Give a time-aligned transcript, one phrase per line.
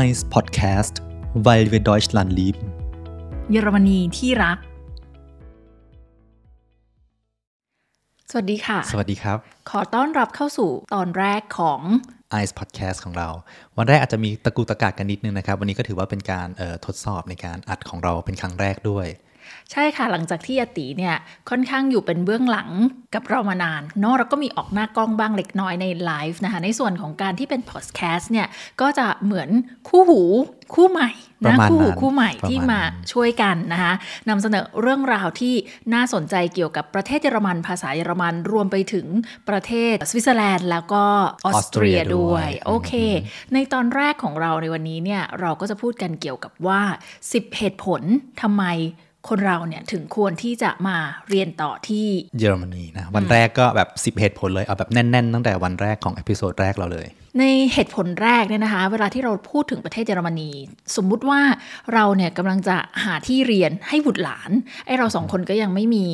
[0.00, 0.94] Eis Podcast
[1.46, 2.66] weil wir Deutschland lieben
[3.50, 4.58] เยอรมนีที่รัก
[8.30, 9.38] สวัสดีค่ะ สวัสดีครับ
[9.70, 11.80] ขอต้อนรับเข้าสู่ตอนแรกของ
[12.42, 13.28] Ice Podcast ของเรา
[13.78, 19.06] วันแรกอาจจะมีตะกูตะกากกันนิดนึงนะครับ วันนี้ก็ถือว่าเป็นการเอ่อทดสอบในการอัดของเราเป็นครั้งแรกด้วย
[19.72, 21.14] ใช่ค่ะหลังจากที่อาติเนี่ย
[21.50, 22.70] ค่อนข้างอยู่เป็นเบื้องหลัง
[23.14, 28.46] กับเรามานานเนาะแล้วก็มีออกหน้ากล้องบ้างเล็กน้อยในไลฟ์นะคะในส่วนของการที่เป็นพอดแคสต์เนี่ย
[28.80, 29.48] ก็จะเหมือน
[29.88, 30.20] คู่หู
[30.74, 33.92] คู่ใหม่นะระมาณนั้นคู่หูคู่ใหม่ประมาณนั้นที่มาช่วยกันนะคะ
[34.28, 35.54] นำเสนอเรื่องราวที่
[35.94, 39.06] น่าสนใจเกี่ยวกับประเทศเยอรมันภาษาเยอรมันรวมไปถึง
[39.48, 41.04] ประเทศสวิตเซอร์แลนด์แล้วก็
[41.46, 42.92] ออสเตรียออสเตรียด้ด้วยโอเค
[43.52, 46.82] ในตอนแรกของเราในวันนี้เนี่ยเราก็จะพูดกันเกี่ยวกับว่า
[47.22, 48.02] 10 เหตุผล
[48.42, 48.64] ทำไม
[49.28, 50.96] คนเราเนี่ยถึงควรที่จะมา
[51.28, 52.06] เรียนต่อที่
[52.38, 60.50] เยอรมนีนะ วันแรกก็แบบ 10 เหตุผลเลย เอาแบบแน่น ๆ ตั้งแต่วันแรกของ episode แรกเราเลย ในเหตุผลแรกเนี่ยนะคะ เวลาที่เราพูดถึงประเทศเยอรมนี
[60.96, 61.40] สมมุติว่า
[61.94, 64.50] เราเนี่ยกำลังจะหาที่เรียนให้บุตรหลาน
[64.86, 66.06] ไอเราสองคนก็ยังไม่มี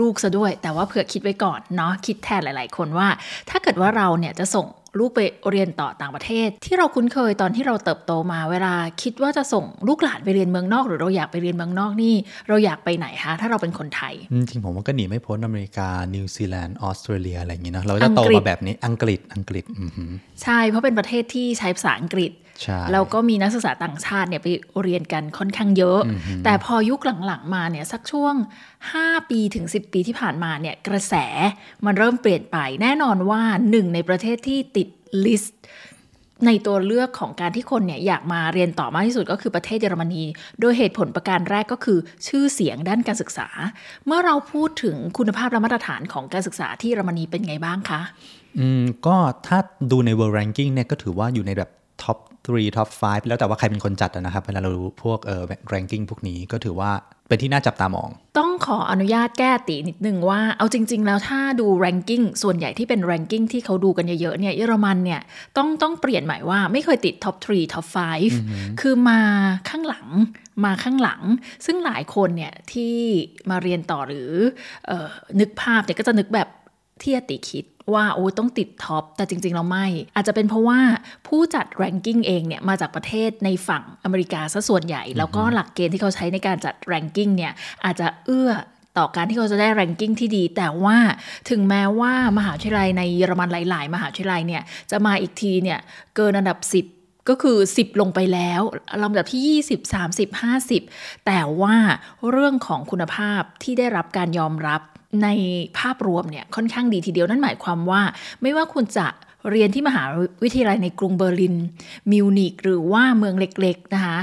[0.00, 3.08] ลูกซะด้วย แต่ว่าเผื่อคิดไว้ก่อนเนาะคิดแทนหลาย ๆ คนว่า
[3.50, 4.66] ถ้าเกิดว่าเราเนี่ยจะส่ง
[4.98, 12.14] ลูกไปเรียนต่อต่างประเทศ ที่เราคุ้นเคยตอนที่เราเติบโตมาเวลาคิดว่าจะส่งลูกหลานไปเรียนเมืองนอก หรือเราอยากไปเรียนเมืองนอกนี่
[12.48, 20.10] เราอยากไปไหนคะถ้าเราเป็นคนไทย จริงๆผมว่าก็หนีไม่พ้นอเมริกา นิวซีแลนด์ออสเตรเลียอะไรอย่างงี้เนอะเราจะโฟกัสอังกฤษมาแบบนี้อังกฤษอังกฤษอือหือ
[20.42, 22.41] ใช่เพราะเป็นประเทศที่ใช้ภาษาอังกฤษใช่
[22.92, 24.48] แล้วก็มีนักศึกษาต่างชาติเนี่ยไป
[24.82, 26.00] เรียนกันค่อนข้างเยอะ
[26.44, 28.34] แต่พอยุคหลังๆมาเนี่ยสักช่วง
[28.82, 31.14] 5 ปีถึง 10 ปีที่ผ่านมาเนี่ยกระแส
[31.84, 34.88] มันเริ่มเปลี่ยนไป แน่นอนว่าหนึ่งในประเทศที่ติด
[35.24, 35.60] list
[36.46, 40.24] ในตัวเลือกของการที่คนเนี่ยอยากมาเรียนต่อมากที่สุดก็คือประเทศเยอรมนี
[40.60, 43.48] โดยเหตุผลประการแรกก็คือชื่อเสียงด้านการศึกษา
[44.06, 48.00] เมื่อเราพูดถึงคุณภาพและมาตรฐานของการศึกษาที่เยอรมนีเป็นไงบ้างคะ
[48.58, 49.58] อืมก็ถ้า
[49.90, 51.70] ดูใน World Ranking เนี่ยก็ถือว่าอยู่ในแบบ
[52.02, 56.92] Top 3 Top 5แล้วแต่ว่าใครเป็นคนจัดอะนะครับเวลาเรารู้พวกเอ่อ ranking พวกนี้ก็ถือว่า
[57.28, 65.20] เป็นที่น่าจับตามอง ต้องขออนุญาตแก้ตินิดนึงว่าเอาจริง ๆ แล้วถ้าดู ranking ส่วนใหญ่ที่เป็น ranking ที่เขาดูกันเยอะๆเนี่ยเยอรมันเนี่ย
[65.56, 67.86] ต้องต้องเปลี่ยนหมายว่าไม่เคยติด top 3 top
[68.32, 69.20] 5คือมา
[69.68, 70.06] ข้างหลัง
[70.64, 71.22] มาข้างหลัง
[71.66, 72.94] ซึ่งหลายคนเนี่ยที่
[73.50, 74.30] มาเรียนต่อหรือ
[74.86, 75.06] เออ
[75.40, 76.48] นึกภาพเนี่ยก็จะนึกแบบ
[77.02, 80.80] ที่อติคิด ว่าโอ้ต้องติดท็อป แต่จริงๆเราไม่ อาจจะเป็นเพราะว่า
[81.28, 87.52] ผู้จัด ranking เองเนี่ยมาจากประเทศในฝั่งอเมริกาซะส่วนใหญ่ แล้วก็หลักเกณฑ์ที่เขาใช้ในการจัด ranking เนี่ย
[87.84, 88.50] อาจจะเอื้อ
[88.98, 90.98] ต่อการที่เขาจะได้ ranking ที่ดี แต่ว่า
[91.50, 95.78] ถึงแม้ว่ามหาวิทยาลัยในเยอรมันหลาย ๆ มหาวิทยาลัยเนี่ยจะมาอีกทีเนี่ย
[96.16, 96.58] เกินอันดับ
[96.94, 98.62] 10ก็คือ 10 ลงไปแล้ว
[99.02, 100.28] ลำดับที่ 20 30
[100.72, 101.76] 50 แต่ว่า
[102.30, 104.82] เรื่องของคุณภาพที่ได้รับการยอมรับ
[105.22, 105.28] ใน
[105.78, 108.02] ภาพรวมเนี่ยค่อนข้างดีทีเดียวนั่นหมายความว่า
[108.42, 109.08] ไม่ว่าคุณจะ
[109.50, 110.04] เรียนที่มหา
[110.42, 111.56] วิทยาลัยในกรุงเบอร์ลิน
[112.12, 114.18] มิวนิกหรือว่าเมืองเล็กๆนะคะ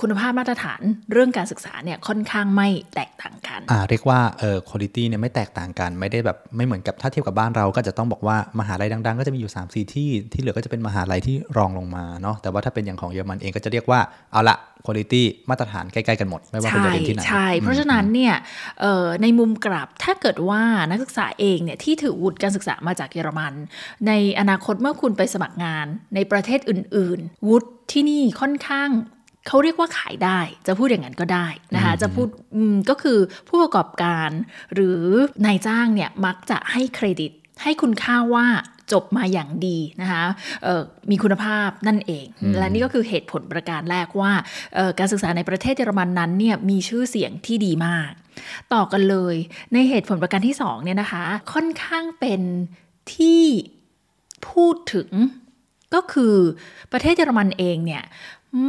[0.00, 0.80] คุณภาพมาตรฐาน
[1.12, 14.00] เรื่องการศึกษาเนี่ยค่อนข้างไม่แตกต่างกันอ่าเรียกว่าเอ่อคุณภาพเนี่ยไม่แตกต่างกัน ไม่ได้แบบไม่เหมือนกับถ้าเทียบกับบ้านเราก็จะต้องบอกว่ามหาลัยดัง ๆ ก็จะมีอยู่3 4ที่ที่เหลือก็จะเป็นมหาลัยที่รองลงมาเนาะแต่ว่าถ้าเป็นอย่างของเยอรมันเองก็จะเรียกว่า
[14.32, 14.56] เอาละ
[14.86, 15.14] คุณภาพ
[15.50, 18.34] มาตรฐานใกล้ๆกันหมด ไม่ว่าคุณจะเรียนที่ไหนใช่เพราะฉะนั้นเนี่ย
[18.80, 23.54] เอ่อในมุมกลับถ้าเกิดว่านักศึกษาเองเนี่ยที่ถือวุฒิการศึกษามาจากเยอรมัน
[24.06, 28.90] ในอนาคตเมื่อคุณไปสมัครงานในประเทศอื่น ๆ วุฒิที่นี่ค่อนข้าง
[29.48, 33.18] เขาเรียกว่าขายได้ จะพูดอย่างนั้นก็ได้นะคะจะพูดอืมก็คือ
[33.48, 34.30] ผู้ประกอบการ
[34.74, 35.00] หรือ
[35.46, 37.32] นายจ้างเนี่ยมักจะให้เครดิต
[37.62, 38.46] ให้คุณค่าว่า
[38.92, 40.24] จบมาอย่างดีนะคะ
[40.62, 42.26] เอ่อมีคุณภาพนั่นเอง
[42.58, 44.32] และนี่ก็คือเหตุผลประการแรกว่า
[44.74, 48.10] เอ่อการศึกษาในประเทศเยอรมันนั้นเนี่ยมีชื่อเสียงที่ดีมาก
[48.72, 49.36] ต่อกันเลย
[49.72, 52.40] ในเหตุผลประการที่สองเนี่ยนะคะ ค่อนข้างเป็น
[53.14, 53.42] ที่
[54.48, 55.10] พูดถึง
[55.94, 56.34] ก็คือ
[56.92, 58.02] ประเทศเยอรมันเองเนี่ย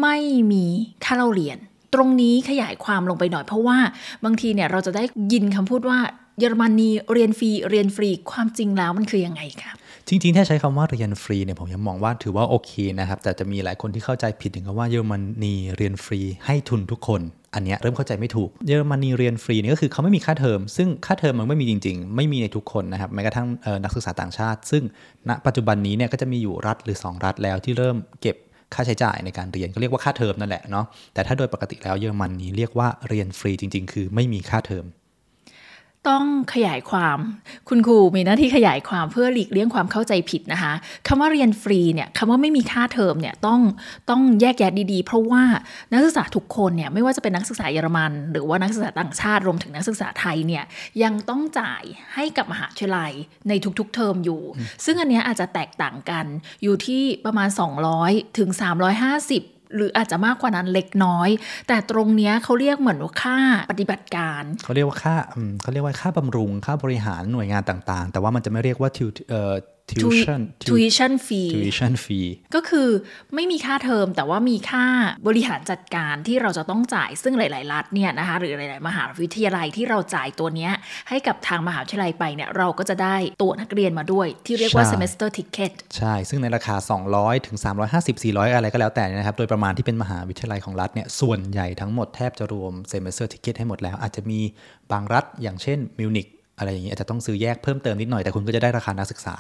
[0.01, 0.17] ไม่
[0.51, 0.65] มี
[1.03, 1.57] ค่าเล่าเรียน
[1.93, 3.77] ตรงนี้ขยายความลงไปหน่อยเพราะว่า
[4.25, 5.99] บางทีเนี่ยเราจะได้ยินคำพูดว่า
[6.39, 9.75] เยอรมนีเรียนฟรีเรียนฟรีความจริงแล้วมันคือยังไงครับ
[10.07, 15.13] จริงๆ ถ้าใช้คำว่าเรียนฟรีเนี่ยผมยังมองว่าถือว่าโอเคนะครับ แต่จะมีหลายคนที่เข้าใจผิดถึงคำว่าเยอรม
[15.43, 17.21] นีเรียนฟรีให้ทุนทุกคน
[17.55, 23.47] อันเนี้ยเริ่มเข้าใจไม่ถูกเยอรมนีเรียนฟรีเนี่ยก็คือเขาไม่มีค่าเทอม ซึ่งค่าเทอมมันไม่มีจริง ๆ ไม่มีในทุกคนนะครับแม้กระทั่ง
[23.83, 24.83] นักศึกษาต่างชาติ ซึ่ง
[25.29, 28.35] ณปัจจุบันนี้เนี่ยก็จะมีอยู่รัฐหรือ 2 รัฐแล้วที่เริ่มเก็บ
[28.73, 34.85] ค่าใช้จ่ายในการเรียนก็เรียกว่าค่าเทอมนั่นแหละเนาะแต่ถ้าโดยปกติแล้วเยอรมันนี้เรียกว่าเรียนฟรีจริง ๆ คือไม่มีค่าเทอม
[36.09, 37.19] ต้องขยายความ
[37.69, 40.73] คุณครูมีหน้าที่ขยายความเพื่อหลีกเลี่ยงความเข้าใจผิดนะคะ
[41.07, 43.61] คำว่าเรียนฟรีเนี่ยคำว่าไม่มีค่าเทอมเนี่ยต้อง
[44.09, 45.43] ต้องแยกแยะดีๆ เพราะว่า
[45.91, 50.63] นักศึกษาทุกคนเนี่ยไม่ว่าจะเป็นนักศึกษาเยอรมัน หรือว่านักศึกษาต่างชาติรวมถึงนักศึกษาไทยเนี่ย
[51.03, 51.83] ยังต้องจ่าย
[52.15, 53.11] ให้กับมหาวิทยาลัย
[53.49, 54.41] ในทุกๆเทอมอยู่
[54.85, 56.25] ซึ่งอันเนี้ยอาจจะแตกต่างกัน
[56.63, 57.49] อยู่ที่ประมาณ
[57.93, 61.29] 200 ถึง 350 หรืออาจจะมากกว่านั้นเล็กน้อย
[61.67, 63.37] แต่ตรงเนี้ยเขาเรียกเหมือนว่าค่า
[63.71, 65.15] ปฏิบัติการเขาเรียกว่าค่า
[65.61, 69.09] เขาเรียกว่าค่าบำรุงค่าบริหารหน่วยงานต่างๆ แต่ว่ามันจะไม่เรียกว่าทิว
[70.01, 72.89] tuition tuition fee tuition fee ก็คือ
[73.35, 74.85] ไม่มีค่าเทอมแต่ว่ามีค่า
[75.27, 80.71] บริหารจัดการที่เราจะต้องจ่ายซึ่งหลาย ๆ รัฐเนี่ยนะคะหรือหลาย ๆ มหาวิทยาลัยที่เราจ่ายตัวเนี้ย
[81.09, 86.75] ให้กับทางมหาวิทยาลัยไปเนี่ยเราก็จะได้ตัวนักเรียนมาด้วย ที่เรียกว่าใช่ semester ticket ใช่ ซึ่งในราคา
[87.11, 87.57] 200 ถึง
[87.91, 94.39] 350 400 อะไรก็แล้วแต่เนยนะครับ โดยประมาณที่เป็นมหาวิทยาลัยของรัฐเนี่ยส่วนใหญ่ทั้งหมดแทบจะรวม semester ticket ให้หมดแล้ว อาจจะมี
[94.91, 96.27] บางรัฐอย่างเช่นมิวนิก
[96.63, 99.35] อะไรอย่างเงี้อาจจะต้องซื้อแยกเพิ่มเติมนิดหน่อยแต่คุณก็จะได้ราคานักศึกษา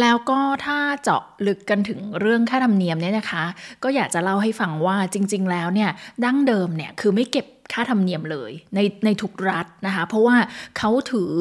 [0.00, 3.44] แล้วก็ถ้าเจาะลึกกันถึงเรื่องค่าธรรมเนียมเนี่ยนะคะ
[3.82, 5.90] ก็อยากจะเล่าให้ฟังว่าจริง ๆ แล้วเนี่ย
[6.24, 10.36] ดั้งเดิมเนี่ยคือไม่เก็บค่าธรรมเนียมเลยในในทุกรัฐนะคะ เพราะว่า
[10.78, 11.32] เขาถือ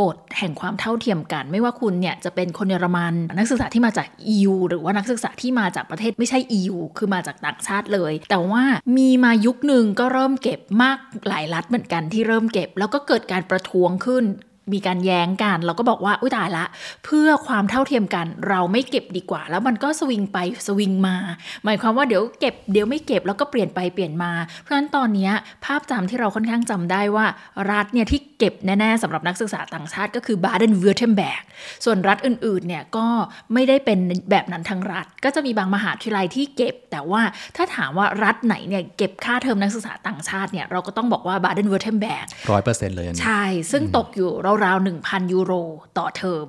[0.00, 8.64] กฎแห่งความเท่าเทียมกัน ไม่ว่าคุณเนี่ยจะเป็นคนเยอรมันนักศึกษาที่มาจาก EU หรือว่านักศึกษาที่มาจากประเทศไม่ใช่ EU คือมาจากต่างชาติเลย แต่ว่า
[8.96, 10.98] มีมายุคหนึ่งก็เริ่มเก็บมาก
[11.28, 14.24] หลายรัฐเหมือนกันที่เริ่มเก็บ แล้วก็เกิดการประท้วงขึ้น
[14.72, 16.64] มีการแย้งกัน เราก็บอกว่าอุ้ยตายละ
[17.04, 21.16] เพื่อความเท่าเทียมกัน เราไม่เก็บดีกว่า แล้วมันก็สวิงไปสวิงมา
[21.64, 25.32] หมายความว่าเดี๋ยวเก็บเดี๋ยวไม่เก็บแล้วก็เปลี่ยนไปเปลี่ยนมา เพราะฉะนั้นตอนเนี้ย
[25.64, 27.26] ภาพจำที่เราค่อนข้างจำได้ว่า
[27.70, 31.42] รัฐเนี่ยที่เก็บแน่ๆสำหรับนักศึกษาต่างชาติก็คือบาเดินเวือร์ทเทมแบร์ค
[31.84, 33.06] ส่วนรัฐอื่นๆเนี่ยก็
[33.52, 33.98] ไม่ได้เป็น
[34.30, 37.22] แบบนั้นทั้งรัฐ ก็จะมีบางมหาวิทยาลัยที่เก็บ แต่ว่า
[37.56, 42.24] ถ้าถามว่ารัฐไหนเนี่ยเก็บค่าเทอมนักศึกษาต่างชาติเนี่ยเราก็ต้องบอกว่าบาเดนเวอร์เทมเบก
[42.58, 44.30] 100%เลยอันนี้ใช่ซึ่งตกอยู่
[44.64, 45.52] ราวๆ1,000 ยูโร
[45.98, 46.48] ต่อเทอม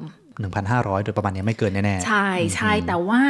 [0.52, 3.22] 1,500 โดยประมาณเนี้ยไม่เกินแน่ๆ ใช่ใช่แต่ว่า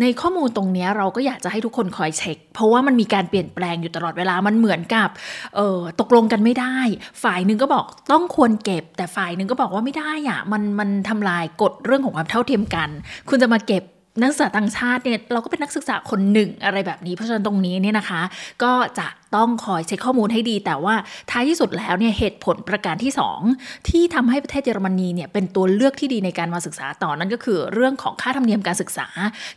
[0.00, 5.08] ในข้อมูลตรงเนี้ยเราก็อยากจะให้ทุกคนคอยเช็ค เพราะว่ามันมีการเปลี่ยนแปลงอยู่ตลอดเวลามันเหมือนกับ
[5.56, 6.76] เออตกลงกันไม่ได้
[7.22, 12.88] ฝ่ายหนึ่งก็บอกต้องควรเก็บ แต่ฝ่ายหนึ่งก็บอกว่าไม่ได้อะมันมันทำลายกฎเรื่องของความเท่าเทียมกัน
[13.28, 13.84] คุณจะมาเก็บ
[14.20, 18.22] นักศึกษาต่างชาติเนี่ยเราก็เป็นนักศึกษาคนหนึ่งอะไรแบบนี้เพราะฉะนั้นตรงนี้เนี่ยนะคะ
[18.62, 20.94] ก็จะต้องคอยเช็คข้อมูลให้ดี แต่ว่า
[21.30, 23.12] ท้ายที่สุดแล้วเนี่ยเหตุผลประการที่
[23.50, 29.08] 2 ที่ทำให้ประเทศเยอรมนีเนี่ยเป็นตัวเลือกที่ดีในการมาศึกษาต่อนั่นก็คือเรื่องของค่าธรรมเนียมการศึกษา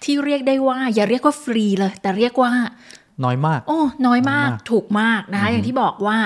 [0.03, 2.51] ที่เรียกได้ว่าอย่าเรียกว่าฟรีเลย แต่เรียกว่า
[3.25, 6.17] น้อยมาก โอ้น้อยมากน้อยมาก ถูกมากนะคะ อย่างที่บอกว่า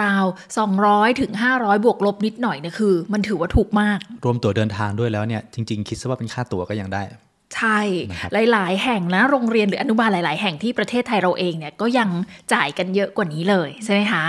[0.00, 7.02] ราวๆ 200 ถึง 500 บวกลบนิดหน่อยเนี่ยคือ มันถือว่าถูกมาก รวมตั๋วเดินทางด้วยแล้วเนี่ย จริง ๆ คิดซะว่าเป็นค่าตั๋วก็ยังได้
[7.56, 7.80] ใช่
[8.10, 12.08] นะครับหลาย ๆ แห่งนะ โรงเรียนหรืออนุบาลหลาย ๆ แห่งที่ประเทศไทยเราเองเนี่ยก็ยัง
[12.52, 14.24] จ่ายกันเยอะกว่านี้เลยใช่ไหมคะ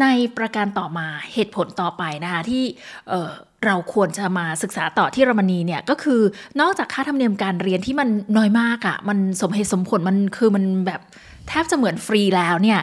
[0.00, 2.64] ในประการต่อมาเหตุผลต่อไปนะคะที่
[3.08, 3.30] เอ่อ
[3.66, 6.20] เราควรจะมาศึกษาต่อที่เยอรมนีเนี่ยก็คือ
[6.60, 11.00] นอกจากค่าธรรมเนียมการเรียนที่มันน้อยมากอะ่ะมันสมเหตุสมผลมันคือมันแบบ
[11.48, 12.80] แทบจะเหมือนฟรีแล้วเนี่ย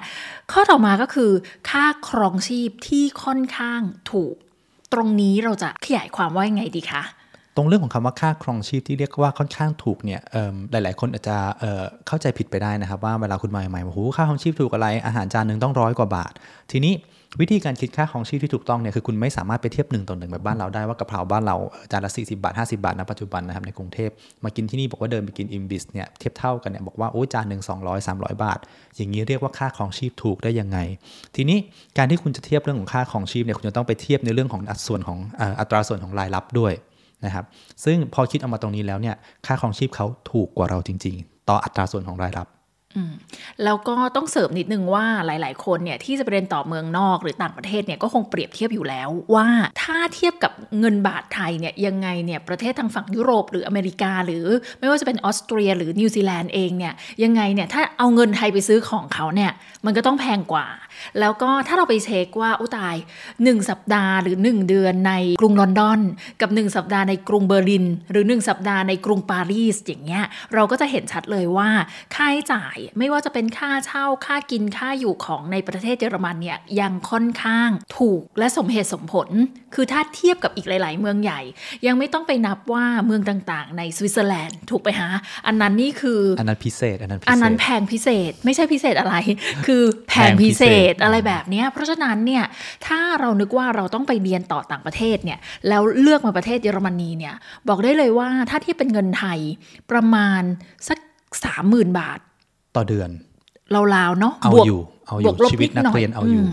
[0.52, 1.32] ข้อต่อมาก็คือ
[1.70, 3.82] ค่าครองชีพที่ค่อนข้าง
[4.12, 4.36] ถูก
[4.94, 7.04] ตรงนี้เราจะขยายความว่ายังไงดีคะ
[7.58, 10.22] ตรงเรื่องของคำว่าค่าครองชีพที่เรียกว่าค่อนข้างถูกเนี่ย
[10.72, 16.34] หลาย ๆ คนอาจจะเเข้าใจผิดไปได้นะครับ ว่าเวลาคุณมาใหม่ๆว่โอ้โหค่าครองชีพถูกอะไรอาหารจานหนึ่งต้องร้อยกว่าบาท
[16.72, 16.96] ทีนี้
[17.42, 21.56] วิธีการคิดค่าครองชีพที่ถูกต้องเนี่ยคือคุณไม่สามารถไปเทียบหนึ่งต่อหนึ่งแบบบ้านเราได้ว่ากะเพราบ้านเรา
[21.92, 24.10] จานละ40 บาท 50 บาทนะปัจจุบันนะครับในกรุงเทพ
[24.44, 28.60] มากินที่นี่บอกว่าเดินไปกินอิมบิสเนี่ยเทียบเท่ากันเนี่ยบอกว่าโอ้ยจานหนึ่ง200 300 บาท
[28.96, 30.78] อย่างนี้เรียกว่าค่าครองชีพถูกได้ยังไง
[31.36, 31.58] ทีนี้
[31.98, 35.20] การที่คุณจะเทียบเรื่องของค่าครองชีพเนี่ยคุณจะต้องไปเทียบในเรื่องของอัตราส่วนของ
[35.60, 36.74] อัตราส่วนของรายรับด้วย
[37.26, 37.46] นะครับ
[37.86, 42.48] ซึ่งพอคิดเอามาตรงนี้แล้วเนี่ย ค่าครองชีพเขาถูกกว่าเราจริง ๆ ต่ออัตราส่วนของรายรับ
[43.64, 49.48] แล้วก็ต้องเสริมนิดนึงว่าหลาย ๆ คนเนี่ยที่จะไปเรียนต่อเมืองนอกหรือต่างประเทศเนี่ยก็คงเปรียบเทียบอยู่แล้ว ว่า
[49.82, 54.46] ถ้าเทียบกับเงินบาทไทยเนี่ยยังไงเนี่ยประเทศทางฝั่งยุโรปหรืออเมริกา หรือ
[54.80, 56.94] ไม่ว่าจะเป็นออสเตรีย หรือนิวซีแลนด์เองเนี่ย
[57.24, 59.52] ยังไงเนี่ยถ้าเอาเงินไทยไปซื้อของเขาเนี่ย
[59.86, 60.68] มันก็ต้องแพงกว่า
[61.20, 62.96] แล้วก็ถ้าเราไปเช็คว่าอุยตาย
[63.32, 66.00] 1 สัปดาห์หรือ 1 เดือนในกรุงลอนดอน
[66.42, 71.70] กับ 1 สัปดาห์ในกรุงเบอร์ลิน หรือ 1 สัปดาห์ในกรุงปารีสอย่างเงี้ยเราก็จะเห็นชัดเลยว่า
[72.16, 79.30] ค่าใช้จ่ายไม่ว่าจะเป็นค่าเช่าค่ากินค่าอยู่ของในประเทศเยอรมันเนี่ยยังค่อนข้างถูกและสมเหตุสมผล
[79.76, 81.42] คือถ้าเทียบกับอีกหลาย ๆ เมืองใหญ่
[81.88, 85.08] ยังไม่ต้องไปนับว่าเมืองต่างๆ ในสวิตเซอร์แลนด์ถูกไปหา
[85.48, 89.16] อันนั้นนี่คืออันนั้นพิเศษอันนั้นพิเศษอันนั้นแพงพิเศษไม่ใช่พิเศษอะไร
[89.66, 92.44] คือแพงพิเศษอะไรแบบเนี้ยเพราะฉะนั้นเนี่ย
[92.88, 97.36] ถ้าเรานึกว่าเราต้องไปเรียนต่อต่างประเทศเนี่ยแล้วเลือกมาประเทศเยอรมนีเนี่ย
[97.68, 99.40] บอกได้เลยว่าถ้าเทียบเป็นเงินไทย
[99.92, 100.42] ประมาณ
[100.88, 101.00] สัก
[101.44, 102.20] สามหมื่นบาท
[102.76, 103.10] ต่อเดือน
[103.96, 106.52] ราวๆเนาะเอาบวกอยู่เอาอบวยู่กลบชีวิตนักดหเรียนเอาอยู่ม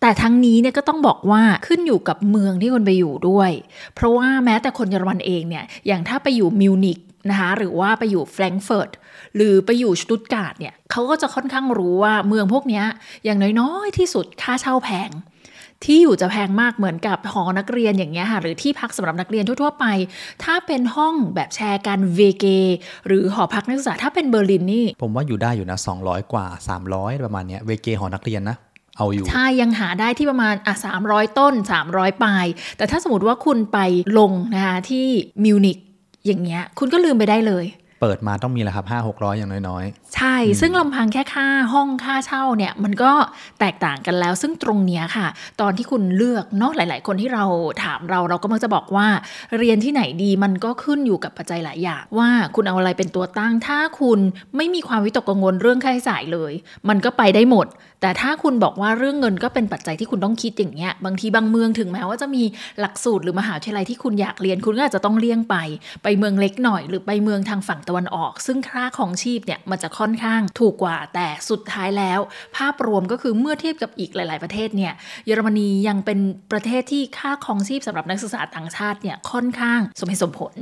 [0.00, 3.50] แต่ทั้งนี้เนี่ยก็ต้องบอกว่าขึ้นอยู่กับเมืองที่คนไปอยู่ด้วย
[3.94, 6.98] เพราะว่าแม้แต่คนเยอรมันเองเนี่ยอย่างถ้าไปอยู่มิวนิก
[7.30, 8.90] นะคะหรือว่าไปอยู่แฟรงก์เฟิร์ต
[9.38, 12.84] หรือไปอยู่สตุตการ์ดเนี่ยเขาก็จะค่อนข้างรู้ว่าเมืองพวกเนี้ย
[13.24, 15.10] อย่างน้อยๆที่สุดค่าเช่าแพง
[15.84, 19.84] ที่อยู่จะแพงมากเหมือนกับหอนักเรียนอย่างเงี้ยค่ะหรือที่พักสำหรับนักเรียนทั่วๆไป
[20.44, 22.46] ถ้าเป็นห้องแบบแชร์กันเวเก
[23.06, 26.46] หรือหอพักนักศึกษาถ้าเป็นเบอร์ลินนี่ ผมว่าอยู่ได้อยู่นะ 200 กว่า
[26.84, 28.56] 300 ประมาณเนี้ยเวเกหอนักเรียนนะ
[28.96, 31.54] เอาอยู่ใช่ยังหาได้ที่ประมาณอะสามร้อยต้น
[31.88, 33.78] 300ปลาย แต่ถ้าสมมติว่าคุณไป
[34.18, 35.06] ลงนะคะที่
[35.44, 35.78] มิวนิก
[36.26, 37.64] อย่างเงี้ยคุณก็ลืมไปได้เลย
[38.00, 39.84] เปิดมาต้องมีแหละครับ5 600อย่างน้อย
[40.16, 43.12] ใช่ ซึ่งลำพังแค่ค่าห้องค่าเช่าเนี่ย มันก็
[43.60, 45.26] แตกต่างกันแล้ว ซึ่งตรงเนี้ยค่ะ
[45.60, 47.44] ตอนที่คุณเลือกเนาะหลาย ๆ คนที่เรา
[47.84, 49.06] ถามเราเราก็มักจะบอกว่า
[49.58, 54.18] เรียนที่ไหนดีมันก็ขึ้นอยู่กับปัจจัยหลายอย่าง ว่าคุณเอาอะไรเป็นตัวตั้งถ้าคุณ
[54.56, 56.52] ไม่มีความวิตกกังวลเรื่องค่าใช้จ่ายเลย
[56.88, 57.66] มันก็ไปได้หมด
[58.00, 62.42] แต่ถ้าคุณบอกว่าเรื่องเงินก็เป็นปัจจัยที่คุณต้องคิดอย่างเงี้ยบางทีบางเมืองถึงแม้ว่าจะมี
[62.80, 65.56] หลักสูตรหรือมหาวิทยาลัยที่คุณอยากเรียนคุณก็อาจจะต้องเลี่ยงไป
[66.02, 72.20] ไปเมืองเล็กหน่อย หรือไปเมืองทางฝั่งตะวันออก ซึ่งค่าของชีพเนี่ยมันจะค่อนข้างถูกกว่า แต่สุดท้ายแล้ว
[72.56, 74.92] ภาพรวมก็คือเมื่อเทียบกับอีกหลาย ๆ ประเทศเนี่ย
[75.26, 76.18] เยอรมนียังเป็น
[76.52, 80.54] ประเทศที่ค่าครองชีพสำหรับนักศึกษาต่างชาติเนี่ยค่อนข้างสมเหตุสมผล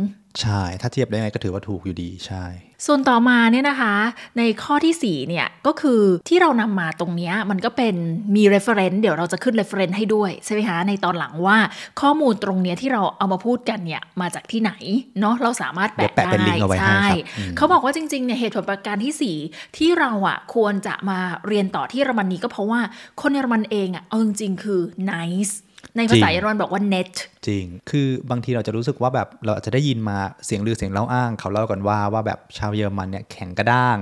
[0.42, 2.44] ใช่ ถ้าเทียบได้ไงก็ถือว่าถูกอยู่ดีใช่
[2.86, 3.94] ส่วนต่อมาเนี่ยนะคะ
[4.38, 7.94] ในข้อที่4เนี่ยก็คือที่เรานำมาตรงเนี้ยมันก็เป็น
[8.36, 11.58] มี reference เดี๋ยวเราจะขึ้น reference ให้ด้วยใช่ไหมคะในตอนหลังว่า
[12.00, 14.72] ข้อมูลตรงเนี้ยที่เราเอามาพูดกันเนี่ยมาจากที่ไหน
[15.20, 22.80] เนาะเราสามารถเดี๋แปะยวแปะเป็นลิงก์เอาไว้ให้ใช่ครับอืมเขาบอกว่าจริงๆเนี่ยเหตุผลประการที่ 4 ที่เราอะควรจะมาเรียนต่อที่เยอรมนีก็เพราะว่า
[23.20, 24.80] คนเยอรมันเองอะเอาจริงๆคือ
[25.12, 25.54] nice
[25.96, 27.12] ในภาษาเยอรมันบอกว่า net
[27.46, 33.98] จริง คือบางทีเราจะรู้สึกว่าแบบเราอาจจะได้ยินมาเสียงลือเสียงเล่าอ้าง เขาเล่ากันว่าว่าแบบชาวเยอรมันเนี่ยแข็งกระด้าง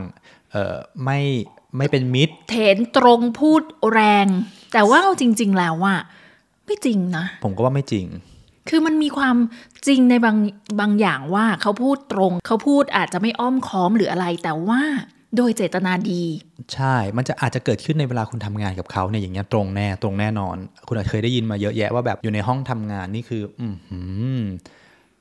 [0.52, 1.20] เอ่อไม่
[1.76, 4.26] ไม่เป็นมิตร เถนตรงพูดแรง
[4.72, 5.94] แต่ว่าเอาจริง ๆ แล้วว่า
[6.66, 8.06] ไม่จริงนะ ผมก็ว่าไม่จริง
[8.68, 9.36] คือมันมีความ
[9.86, 10.36] จริงในบาง
[10.80, 14.82] บางอย่างว่าเขาพูดตรง เขาพูดอาจจะไม่อ้อมค้อมหรืออะไร แต่ว่า
[15.36, 16.22] โดยเจตนาดี
[16.74, 20.56] ใช่ มันจะอาจจะเกิดขึ้นในเวลาคุณทำงานกับเขาเนี่ยอย่างเงี้ยตรงแน่ตรงแน่นอน
[20.88, 24.00] คุณอาจเคยได้ยินมาเยอะแยะว่าแบบอยู่ในห้องทำงานนี่คือ อือหื
[24.40, 24.42] อ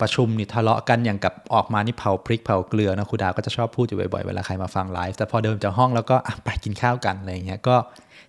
[0.02, 7.76] ประชุมนี่ทะเลาะกันอย่างกับออกมานี่เผาพริกเผาเกลือนะครูดาก็จะชอบพูดอยู่บ่อยๆเวลาใครมาฟังไลฟ์แต่พอเดินจากห้องแล้วก็อะไปกินข้าวกันอะไรอย่างเงี้ยก็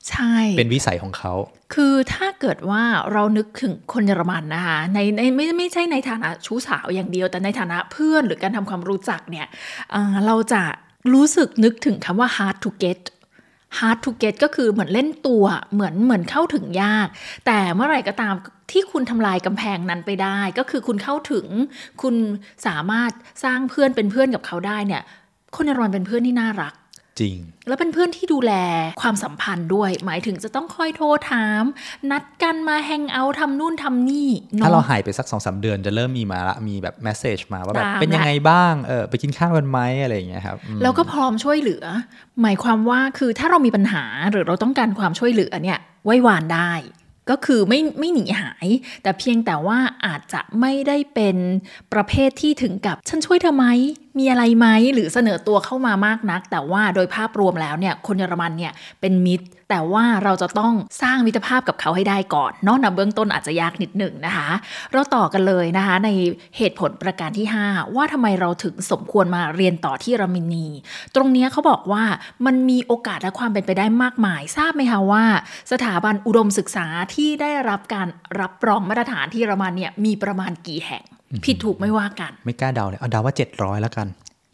[0.08, 1.32] ใช่เป็นวิสัยของเขา
[1.74, 9.46] คือถ้าเกิดว่าเรานึกถึงคนเยอรมันนะคะในในไม่ไม่ใช่ในฐานะชู้สาวอย่างเดียว แต่ในฐานะเพื่อนหรือการทำความรู้จักเนี่ย
[9.94, 10.62] อ่าเราจะ
[11.12, 13.00] รู้สึกนึกถึงคำว่า hard to get
[13.78, 17.06] hard to get ก็คือเหมือนเล่นตัวเหมือนเหมือนเข้าถึงยาก
[17.46, 18.34] แต่เมื่อไหร่ก็ตาม
[18.70, 21.46] ที่คุณทำลายกำแพงนั้นไปได้ ก็คือคุณเข้าถึง
[22.02, 22.14] คุณ
[22.66, 23.10] สามารถ
[23.44, 25.02] สร้างเพื่อนเป็นเพื่อนกับเขาได้เนี่ย
[25.56, 26.74] คนเยอรอนเป็นเพื่อนที่น่ารัก
[27.20, 27.36] จริง
[27.68, 28.52] แล้วเป็นเพื่อนที่ดูแล
[29.02, 31.62] ความสัมพันธ์ด้วย หมายถึงจะต้องคอยโทรถาม
[32.10, 41.84] นัดกันมาแฮงเอาท์ทำนู่นทำนี่นะถ้าเราหายไปสักสองสาเดือนจะเริ่มมีมาละมีแบบแมสเซจมาว่าแบบตามเป็นยังละไงบ้างเออไปกินข้าวกันไหมอะไรอย่างเงี้ยครับอืมแล้วก็พร้อมช่วยเหลือ
[42.42, 46.72] หมายความว่าคือถ้าเรามีปัญหาหรือเราต้องการความช่วยเหลือเนี่ยไว้วานได้
[47.30, 48.66] ก็คือไม่ไม่หนีหาย
[49.02, 51.36] แต่เพียงแต่ว่าอาจจะไม่ได้เป็น
[51.92, 53.66] ประเภทที่ถึงกับ ฉันช่วยเธอไหม
[54.18, 64.48] มีอะไรไหมหรือเสนอตัวเข้ามามากนัก แต่ว่าโดยภาพรวมแล้วเนี่ยคนเยอรมันเนี่ยเป็นมิตร แต่ว่าเราจะต้องสร้างมิตรภาพกับเขาให้ได้ก่อนเนอกนะเบื้องต้นอาจจะยากนิดหนึ่งนะคะ
[64.92, 66.08] เราต่อกันเลยนะคะ ใน
[66.56, 70.66] เหตุผลประการที่ 5 ว่าทำไมเราถึงสมควรมาเรียนต่อที่เยอรมนี
[71.14, 72.04] ตรงนี้เขาบอกว่า
[72.46, 75.24] มันมีโอกาสและความเป็นไปได้มากมาย ทราบไหมคะว่า
[75.72, 78.08] สถาบันอุดมศึกษาที่ได้รับการ
[78.40, 81.04] รับรองมาตรฐานที่เยอรมันเนี่ยมีประมาณกี่แห่ง
[81.44, 84.08] ผิดถูกไม่ว่ากัน ไม่กล้าเดาเลยเอาเดาว่า 700แล้วกัน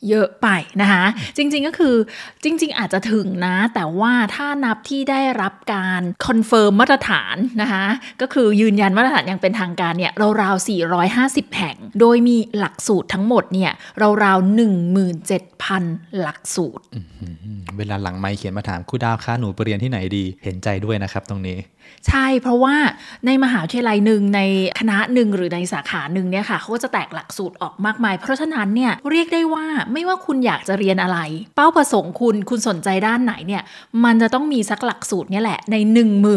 [0.08, 0.48] เยอะไป
[0.80, 1.04] นะคะ
[1.36, 1.94] จริงๆก็คือ
[2.44, 7.84] จริง ๆ อาจจะถึงนะ แต่ว่าถ้านับที่ได้รับการ confirm มาตรฐานนะคะ
[8.20, 10.68] ก็คือยืนยันมาตรฐานอย่างเป็นทางการเนี่ยราวๆ
[11.06, 13.72] 450 แห่ง โดยมีหลักสูตรทั้งหมดเนี่ย
[14.24, 14.58] ราวๆ
[15.38, 17.00] 17,000 หลักสูตรอื
[17.56, 21.58] มเวลาหลังไม่เขียนมาถามครูดาวคะหนูไปเรียนที่ไหนดีเห็นใจด้วยนะครับตรงนี้
[22.08, 22.76] ใช่เพราะว่า
[23.26, 24.40] ในมหาวิทยาลัยหนึ่งใน
[24.80, 31.18] คณะหนึ่งหรือในสาขาหนึ่งเนี่ยค่ะเขาก็จะแตกหลักสูตรออกมากมาย เพราะฉะนั้นเนี่ยเรียกได้ว่าไม่ว่าคุณอยากจะเรียนอะไร
[31.56, 33.62] เป้าประสงค์คุณคุณสนใจด้านไหนเนี่ย
[34.04, 35.76] มันจะต้องมีสักหลักสูตรเนี่ยแหละใน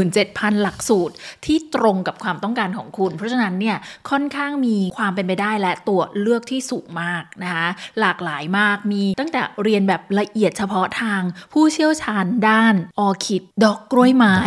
[0.01, 1.13] 17,000 หลักสูตร
[1.45, 3.77] ที่ตรงกับความต้องการของคุณ เพราะฉะนั้นเนี่ย
[4.09, 7.67] ค่อนข้างมีความเป็นไปได้และตัวเลือกที่สูงมากนะคะ
[7.99, 11.21] หลากหลายมากมีตั้งแต่เรียนแบบละเอียดเฉพาะทาง
[11.53, 14.37] ผู้เชี่ยวชาญด้านออคิดดอกกล้วยไม้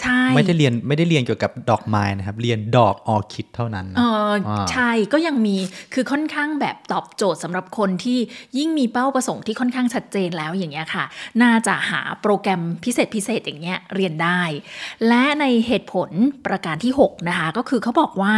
[0.00, 5.56] ใช่ไม่ได้เรียนไม่ได้เรียนเกี่ยวกับดอกไม้นะครับ เรียนดอกออคิดเท่านั้นนะเอออ่าใช่ก็ยังมี
[5.94, 8.18] คือค่อนข้างแบบตอบโจทย์สำหรับคนที่
[8.58, 11.04] ยิ่งมีเป้าประสงค์ที่ค่อนข้างชัดเจนแล้วอย่างเงี้ยค่ะ
[11.42, 14.40] น่าจะหาโปรแกรมพิเศษพิเศษอย่างเงี้ยเรียนได้
[15.08, 16.10] และในเหตุผล
[16.46, 18.34] ประการที่ 6 นะคะ ก็คือเขาบอกว่า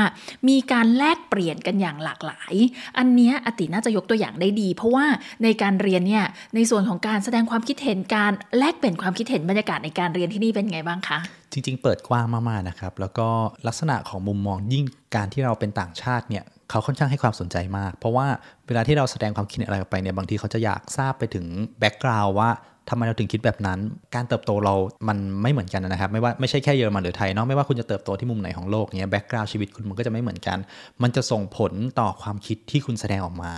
[0.49, 2.55] มีการแลกเปลี่ยนกันอย่างหลากหลาย
[2.99, 5.07] อันเนี้ยอติน่าจะยกตัวอย่างได้ดี เพราะว่า
[5.43, 11.19] ในการเรียนเนี่ยในส่วนของการแสดงความคิดเห็นการแลกเปลี่ยนความคิดเห็นบรรยากาศในการเรียนที่นี่เป็นไงบ้างคะ
[11.59, 13.29] จริง ๆ เปิดกว้างมากๆนะครับ แล้วก็
[13.67, 14.85] ลักษณะของมุมมองยิ่ง
[15.15, 18.27] การที่เราเป็นต่างชาติเนี่ยเขาค่อนข้างให้ความสนใจมาก เพราะว่า
[18.67, 21.47] เวลาที่เราแสดงความคิดอะไรไปเนี่ยบางทีเขาจะอยากทราบไปถึง
[21.79, 22.51] background ว่า
[22.91, 23.79] ทำไมเราถึงคิดแบบนั้น
[24.15, 24.75] การเติบโตเรา
[25.09, 30.59] มันไม่เหมือนกันนะครับ ไม่ว่าไม่ใช่แค่เยอรมันหรือไทยเนาะ ไม่ว่าคุณจะเติบโตที่มุมไหนของโลกเนี่ย background ชีวิตคุณมันก็จะไม่เหมือนกัน
[31.03, 33.51] มันจะส่งผลต่อความคิดที่คุณแสดงออกมา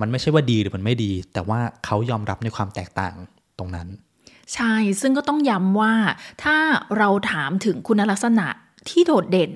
[0.00, 3.14] มันไม่ใช่ว่าดีหรือมันไม่ดี แต่ว่าเขายอมรับในความแตกต่าง
[3.58, 3.88] ตรงนั้น
[4.54, 5.94] ใช่ ซึ่งก็ต้องย้ำว่า
[6.42, 6.56] ถ้า
[6.98, 8.46] เราถามถึงคุณลักษณะ
[8.88, 9.50] ที่โดดเด่น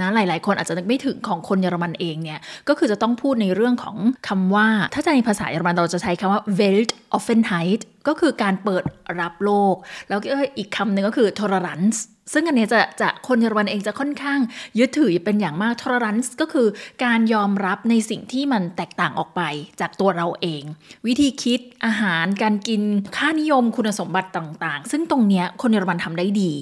[0.00, 3.96] นะหลาย ๆ คนอาจจะนึกไม่ถึงของคนเยอรมันเองเนี่ย ก็คือจะต้องพูดในเรื่องของ
[4.28, 8.84] คำว่า ถ้าจะในภาษาเยอรมันเราจะใช้คำว่า Welt Offenheit ก็คือการเปิด
[9.20, 9.74] รับโลก
[10.08, 11.96] แล้วก็อีกคำหนึ่งก็คือ Toleranz
[12.32, 14.40] ซึ่งอันนี้จะจะคนเยอรมันเองจะค่อนข้าง
[14.78, 16.66] ยึดถือเป็นอย่างมาก tolerance ก็คือ
[17.04, 19.42] การยอมรับในสิ่งที่มันแตกต่างออกไป
[19.80, 20.62] จากตัวเราเอง
[21.06, 22.82] วิธีคิดอาหารการกิน
[23.16, 26.52] ค่านิยมคุณสมบัติต่าง ๆ ซึ่งตรงเนี้ยคนเยอรมันทำได้ดี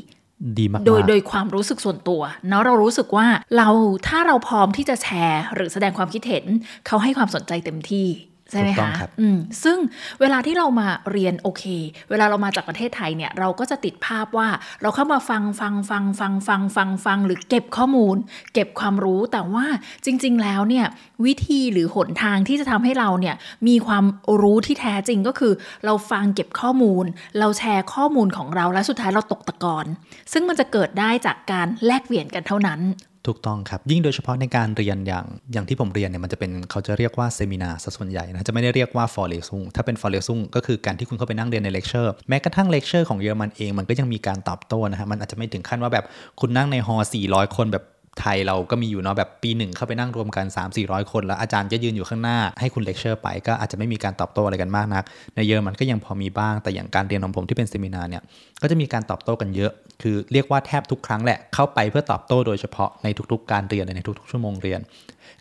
[0.58, 3.68] ดีมากโดยโดยความรู้สึกส่วนตัวเนาะเรารู้สึกว่าเรา
[4.08, 6.44] ถ้าเราพร้อมที่จะแชร์ หรือแสดงความคิดเห็น
[6.86, 8.08] เขาให้ความสนใจเต็มที่
[8.52, 9.78] ใช่ไหมถูกต้องคะครับอืมซึ่ง
[10.20, 11.64] เวลาที่เรามาเรียนโอเค
[12.10, 14.48] เวลาเรามาจากประเทศไทยเนี่ย เราก็จะติดภาพว่า
[14.82, 18.16] เราเข้ามาฟังฟังฟังฟังฟังฟังฟังหรือเก็บข้อมูล
[18.54, 19.66] เก็บความรู้แต่ว่า
[20.04, 20.86] จริง ๆ แล้วเนี่ย
[21.24, 23.34] วิธีหรือหนทางที่จะทำให้เราเนี่ย
[23.68, 24.04] มีความ
[24.42, 25.52] รู้ที่แท้จริงก็คือ
[25.84, 27.04] เราฟังเก็บข้อมูล
[27.38, 29.86] เราแชร์ข้อมูลของเราและสุดท้ายเราตกตะกอน
[30.32, 32.80] ซึ่งมันจะเกิดได้จากการแลกเปลี่ยนกันเท่านั้น
[33.26, 46.04] ถูกต้องครับ ยิ่งโดยเฉพาะในการเรียนอย่างอย่างที่ผมเรียนเนี่ยมันจะเป็นเขาจะเรียกว่า Seminar ซะส่วนใหญ่นะจะไม่ได้เรียกว่า Vorlesung ถ้าเป็น Vorlesung ก็คือการที่คุณเข้าไปนั่งเรียนในเลคเชอร์แม้กระทั่งเลคเชอร์ของเยอรมันเองมันก็ยังมีการตอบโต้นะฮะมันอาจจะไม่ถึงขั้นว่าแบบ
[46.40, 47.84] คุณนั่งในฮอ400 คนแบบ
[48.20, 55.04] ไทยเราก็มีอยู่เนาะแบบปีหนึ่งเข้าไปนั่งรวมกัน 3 4 0 0 คน แล้วอาจารย์ก็ยืนอยู่ข้างหน้าให้คุณเลคเชอร์ไปก็อาจจะไม่มีการตอบโต้อะไรกันมากนัก
[55.36, 58.22] ในเยอรมันก็ยังพอมีบ้างแต่อย่างการเรียนของผมที่เป็นเซมินาเนี่ย
[58.62, 59.70] ก็จะมีการตอบโต้กันเยอะ
[60.02, 64.80] คือเรียกว่าแทบทุกครั้งแหละเข้าไปเพื่อตอบโต้โดยเฉพาะในทุกๆ การเรียนในทุก ๆ ชั่วโมงเรียน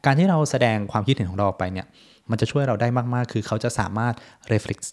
[0.06, 1.88] การที่เราแสดงความคิดเห็นของเราออกไปเนี่ย
[2.30, 4.14] มันจะช่วยเราได้มากๆ คือเขาจะสามารถ
[4.52, 4.84] reflect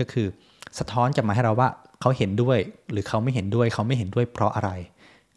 [0.00, 0.26] ก็คือ
[0.78, 1.68] สะท้อนกลับมาให้เราว่า
[2.00, 2.58] เขาเห็นด้วย
[2.90, 4.70] หรือเขาไม่เห็นด้วยเขาไม่เห็นด้วยเพราะอะไร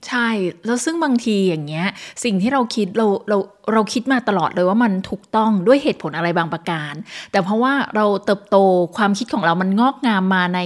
[0.07, 0.29] ใช่
[0.65, 1.87] แล้วซึ่งบางทีอย่างเงี้ย
[2.23, 3.37] สิ่งที่เราคิดเราเรา
[3.73, 6.93] เราคิดมาตลอดเลยว่ามันถูกต้องด้วยเหตุผลอะไรบางประการ
[7.31, 8.57] แต่เพราะว่าเราเติบโต
[8.97, 10.59] ความคิดของเรามันงอกงามมาใน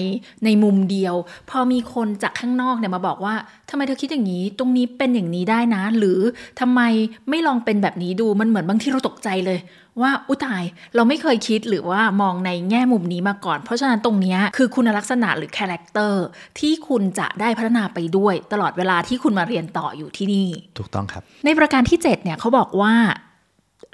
[0.45, 1.15] ในมุมเดียว
[1.49, 3.35] พอมีคนจากข้างนอกเนี่ยมาบอกว่า
[3.69, 6.19] ทำไมเธอคิดอย่างนี้ ตรงนี้เป็นอย่างนี้ได้นะ หรือ
[6.59, 6.81] ทำไม
[7.29, 9.59] ไม่ลองเป็นแบบนี้ดูมันเหมือนบางที่เราตกใจเลย
[10.01, 10.63] ว่าอุยตาย
[10.95, 16.23] เราไม่เคยคิดหรือว่ามองในแง่มุมนี้มาก่อน เพราะฉะนั้นตรงเนี้ยคือคุณลักษณะหรือ character
[16.59, 22.93] ที่คุณจะได้พัฒนาไปด้วย ตลอดเวลาที่คุณมาเรียนต่ออยู่ที่นี่ ถูกต้องครับ ในประการที่ 7 เนี่ยเขาบอกว่า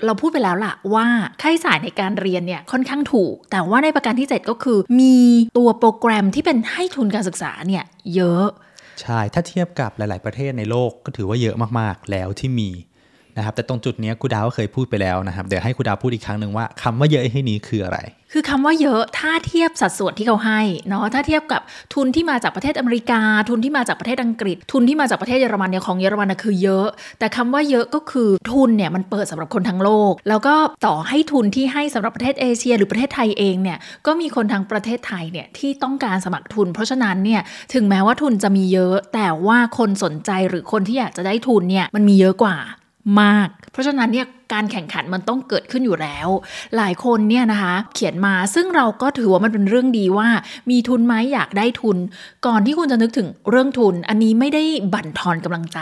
[0.05, 1.05] เราพูดไปแล้วล่ะว่า
[1.41, 5.17] ค่าใช้จ่ายในการเรียนเนี่ยค่อนข้างถูก แต่ว่าในประการที่ 7 ก็คือ มี
[5.57, 7.83] ตัวโปรแกรมที่เป็นให้ทุนการศึกษาเนี่ย
[8.15, 8.47] เยอะ
[9.01, 12.69] ใช่ ถ้าเทียบกับหลาย ๆ ประเทศในโลกก็ถือว่าเยอะมาก ๆ แล้วที่มี
[13.37, 17.99] นะครับแต่ตรงจุดนี้ครูดาวก็เคยพูดไปแล้วนะครับเดี๋ยวให้ครูดาวพูดอีกครั้งหนึ่งว่าคำว่าเยอะที่นี้คืออะไร
[18.33, 21.61] คือคำว่าเยอะถ้าเทียบสัดส่วนที่เขาให้เนาะถ้าเทียบกับ
[21.93, 26.87] ทุนที่มาจากประเทศอเมริกา ทุนที่มาจากประเทศอังกฤษ ทุนที่มาจากประเทศเยอรมันเนี่ยของเยอรมันนะคือเยอะ
[27.19, 37.41] แต่คำว่าเยอะก็คือทุนเนี่ยมันเปิดสำหรับคนทั้งโลก แล้วก็ต่อให้ทุนที่ให้สำหรับประเทศเอเชีย หรือประเทศไทยเองเนี่ยก็มีคนทางประเทศไทยเนี่ยที่ต้องการสมัครทุน เพราะฉะนั้นเนี่ย
[37.73, 42.57] ถึงแม้ว่าทุนจะมีเยอะ แต่ว่าคนสนใจหรือคนที่อยากจะได้ทุนเนี่ยมันมีเยอะกว่า
[43.21, 46.27] มาก เพราะฉะนั้นเนี่ยการแข่งขันมันต้องเกิดขึ้นอยู่แล้ว
[46.75, 50.29] หลายคนเนี่ยนะคะ เขียนมาซึ่งเราก็ถือว่ามันเป็นเรื่องดีว่า
[50.69, 51.97] มีทุนไหมอยากได้ทุน
[52.45, 55.79] ก่อนที่คุณจะนึกถึงเรื่องทุน อันนี้ไม่ได้บั่นทอนกำลังใจ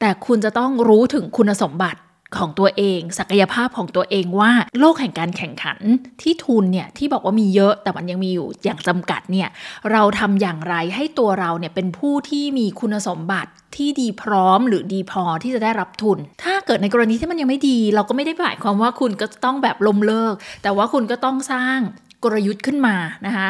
[0.00, 2.00] แต่คุณจะต้องรู้ถึงคุณสมบัติ
[2.36, 5.78] ของตัวเอง ศักยภาพของตัวเองว่าโลกแห่งการแข่งขัน
[6.22, 9.48] ที่ทุนเนี่ยที่บอกว่ามีเยอะแต่มันยังมีอยู่อย่างจำกัดเนี่ย
[9.92, 21.78] เราทำอย่างไรให้ตัวเราเนี่ยเป็นผู้ที่มีคุณสมบัติที่ดีพร้อมหรือดีพอที่จะได้รับทุน ถ้าเกิดในกรณีที่มันยังไม่ดี เราก็ไม่ได้หมายความว่าคุณก็ต้องแบบลมเลิก แต่ว่าคุณก็ต้องสร้าง
[22.24, 23.48] กลยุทธ์ขึ้นมานะคะ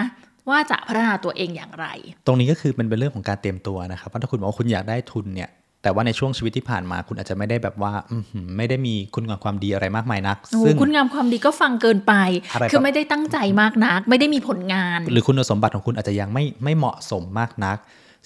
[0.49, 1.87] ว่าจะพัฒนาตัวเองอย่างไร
[2.27, 5.49] ตรงนี้ก็คือมันเป็นเรื่องของการเตรียมตัวนะครับว่าถ้าคุณบอกว่าคุณอยากได้ทุนเนี่ย
[5.83, 12.13] แต่ว่าในช่วงชีวิตที่ผ่านมาคุณอาจจะไม่ได้แบบว่าอื้อหือไม่ได้มีคุณงามความดีอะไรมากมายนักโอ้โหซึ่งคุณงามความดีก็ฟังเกินไป
[12.55, 17.77] อะไรคือไม่ได้ตั้งใจมากนัก ไม่ได้มีผลงาน หรือคุณสมบัติของคุณอาจจะยังไม่ไม่เหมาะสมมากนัก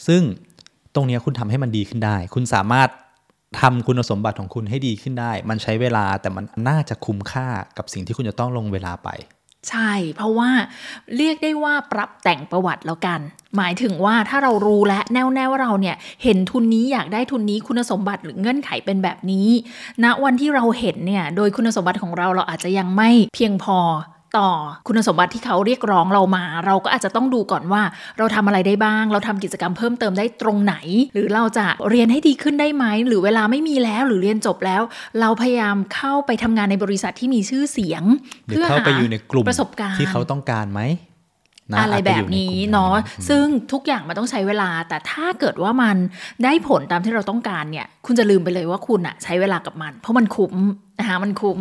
[0.07, 0.23] ซึ่ง
[0.95, 2.89] ตรงเนี้ยคุณทำให้มันดีขึ้นได้ คุณสามารถ
[3.61, 9.09] ทำคุณสมบัติของคุณให้ดีขึ้นได้ มันใช้เวลาแต่มันน่าจะคุ้มค่ากับสิ่งที่คุณจะต้องลงเวลาไป
[9.71, 10.51] ใช่ เพราะว่า
[11.17, 13.21] เรียกได้ว่าปรับแต่งประวัติแล้วกัน
[13.57, 19.49] หมายถึงว่าถ้าเรารู้และแน่วแน่ว่าเราเนี่ยเห็นทุนนี้อยากได้ทุนนี้คุณสมบัติหรือเงื่อนไขเป็นแบบนี้
[20.05, 23.79] ณวันที่เราเห็นเนี่ยโดยคุณสมบัติของเราเราอาจจะยังไม่เพียงพอ
[24.39, 24.51] ต่อ
[24.87, 27.83] คุณสมบัติที่เขาเรียกร้องเรามา เราก็อาจจะต้องดูก่อนว่า
[28.19, 30.75] เราทำอะไรได้บ้าง เราทำกิจกรรมเพิ่มเติมได้ตรงไหน
[31.15, 34.83] หรือเราจะเรียนให้ดีขึ้นได้ไหมหรือเวลาไม่มีแล้วหรือเรียนจบแล้ว
[35.21, 38.03] เราพยายามเข้าไปทำงานในบริษัทที่มีชื่อเสียง
[38.47, 41.12] หรือเข้าไปอยู่ในกลุ่มประสบการณ์ที่เขาต้องการไหมน
[41.79, 45.97] อะไราจจแบยู่บในี้กลุ่มเนาะอืมซึ่งทุกอย่างมันต้องใช้เวลา แต่ถ้าเกิดว่ามัน
[46.45, 50.55] ได้ผลตามที่เราต้องการเนี่ย คุณจะลืมไปเลยว่าคุณอะใช้เวลากับมัน เพราะมันคุ้ม
[50.99, 51.61] นะคะมันคุ้ม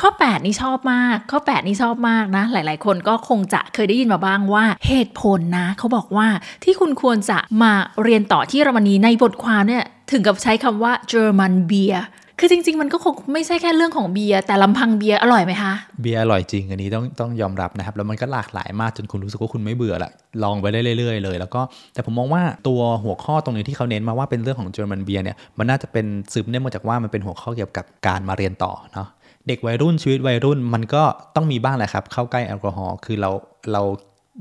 [0.00, 6.28] ข้อ 8 นี่ชอบมาก ข้อ 8 นี่ชอบมากนะ หลาย ๆ คนก็คงจะเคยได้ยินมาบ้างว่าเหตุผลนะ เขาบอกว่า
[6.64, 7.72] ที่คุณควรจะมา
[8.02, 12.00] เรียนต่อที่เยอรมนีในบทความเนี่ยถึงกับใช้คำว่า German beer
[12.42, 21.60] คือจริง ๆ มันก็คงไม่ใช่แค่เรื่องของเบียร์แต่ลำพังเบียร์อร่อยไหมคะเบียร์อร่อยจริงอันนี้ต้องต้องยอมรับนะครับ แล้วมันก็หลากหลายมากจนคุณรู้สึกว่าคุณไม่เบื่อละลองไปได้เรื่อยๆเลย แล้วก็
[21.94, 29.08] แต่ผมมองว่าตัวหัวข้อตรงนี้ที่เขาเน้นมาว่าเป็นเรื่องของเยอรมันเบียร์เนี่ยมันน่าจะเป็นสืบเนื่องมาจากว่ามันเป็นหัวข้อเกี่ยวกับการมาเรียนต่อเนาะ
[29.48, 31.02] เด็กวัยรุ่นชีวิตวัยรุ่นมันก็
[31.36, 33.30] ต้องมีบ้างแหละครับเข้าใกล้แอลกอฮอล์คือเรา
[33.72, 33.82] เรา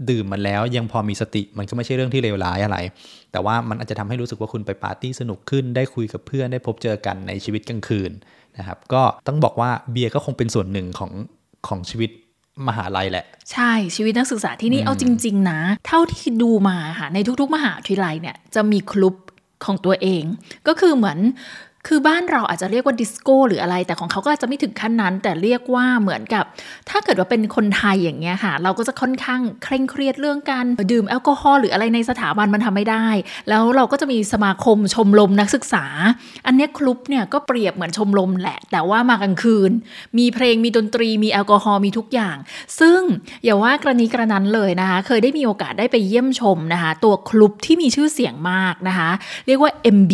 [0.10, 2.78] ดื่มมันแล้วยังพอมีสติมันก็ไม่ใช่เรื่องที่เลวร้ายอะไร
[3.32, 8.12] แต่ว่ามันอาจจะทำให้รู้สึกว่าคุณไปปาร์ตี้สนุกขึ้น ได้คุยกับเพื่อนได้พบเจอกันในชีวิตกลางคืน
[8.58, 11.12] นะครับ ก็ต้องบอกว่าเบียร์ก็คงเป็นส่วนหนึ่งของ
[11.67, 12.12] ของชีวิต
[12.67, 19.15] มหาลัยแหละ ใช่ชีวิตนักศึกษาที่นี่เอาจริง ๆ นะ เท่าที่ดูมาค่ะในทุก ๆ มหาวิทยาลัยเนี่ยจะมีคลุป
[19.65, 20.23] ของตัวเอง
[20.67, 21.19] ก็คือเหมือน
[21.87, 26.43] คือบ้านเราอาจจะเรียกว่าดิสโก้หรืออะไร แต่ของเขาก็อาจจะไม่ถึงขั้นนั้น แต่เรียกว่าเหมือนกับ
[26.89, 33.07] ถ้าเกิดว่าเป็นคนไทยอย่างเงี้ยค่ะ เราก็จะค่อนข้างเคร่งเครียดเรื่องการดื่มแอลกอฮอล์หรืออะไรในสถาบันมันทำไม่ได้
[33.49, 35.85] แล้วเราก็จะมีสมาคมชมรมนักศึกษา
[36.45, 39.71] อันนี้คลุปเนี่ยก็เปรียบเหมือนชมรมแหละ แต่ว่ามากลางคืน
[40.17, 42.37] มีเพลงมีดนตรีมีแอลกอฮอล์มีทุกอย่าง
[42.79, 43.01] ซึ่ง
[43.43, 49.09] อย่าว่ากรณีกระนั้นเลยนะคะ เคยได้มีโอกาสได้ไปเยี่ยมชมนะคะ ตัวคลุปที่มีชื่อเสียงมากนะคะ
[49.47, 50.13] เรียกว่า MB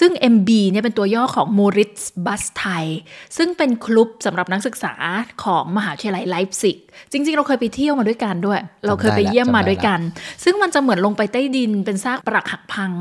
[0.00, 2.84] ซึ่ง MB เนี่ยเป็นตัวย่อของ Moritz Bus Thai
[3.36, 4.94] ซึ่งเป็นคลุบสำหรับนักศึกษา
[5.44, 6.78] ของมหาวิทยาลัยไลพ์ซิก
[7.12, 10.00] จริง ๆ เราเคยไปเที่ยวมาด้วยกันด้วย เราเคยไปเยี่ยมมาด้วยกัน
[10.44, 12.92] ซึ่งมันจะเหมือนลงไปใต้ดินเป็นซากปรักหักพัง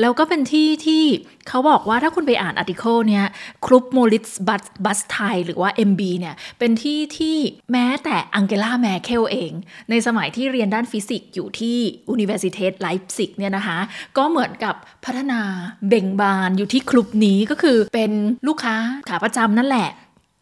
[0.00, 1.04] แล้วก็เป็นที่ที่
[1.48, 3.24] เขาบอกว่าถ้าคุณไปอ่าน article เนี้ย
[3.66, 7.36] club Moritzbastei หรือว่า MB เนี่ยเป็นที่ที่
[7.72, 9.52] แม้แต่อังเกลาแมร์เคิลเอง
[9.90, 11.78] ในสมัยที่เรียนด้านฟิสิกส์อยู่ที่
[12.14, 13.78] Universität Leipzig เนี่ยนะคะ
[14.16, 15.40] ก็เหมือนกับพัฒนา
[15.88, 18.12] เบ่งบานอยู่ที่คลุปนี้ก็คือเป็น
[18.46, 18.76] ลูกค้า
[19.08, 19.88] ขาประจำนั่นแหละ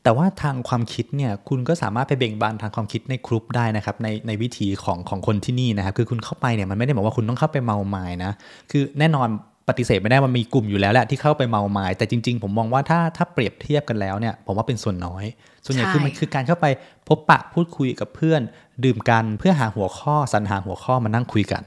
[0.09, 8.33] แต่ว่าทางความคิดเนี่ยคุณก็สามารถไปเบ่งบานทางความคิดในกลุ่มได้นะครับในในวิธีของของคนที่นี่นะครับคือคุณเข้าไปเนี่ยมันไม่ได้บอกว่าคุณต้องเข้าไปเมาไม้นะ
[8.71, 9.29] คือแน่นอน
[9.68, 15.25] ปฏิเสธไม่ได้ว่ามีกลุ่มอยู่แล้วแหละที่เข้าไปเมาไม้แต่จริง ๆ ผมมองว่าถ้าถ้าเปรียบเทียบกันแล้วเนี่ยผมว่าเป็นส่วนน้อย
[15.64, 16.66] ส่วนใหญ่ใช่คือมันคือการเข้าไป
[17.09, 18.40] พบปะพูดคุยกับเพื่อน
[18.85, 21.62] ดื่มกันเพื่อหาหัวข้อสรรหาหัวข้อมานั่งคุยกัน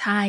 [0.00, 0.20] ใช่